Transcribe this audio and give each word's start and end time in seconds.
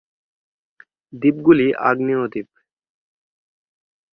দ্বীপগুলি 1.13 1.67
আগ্নেয় 1.89 2.23
দ্বীপ। 2.27 2.49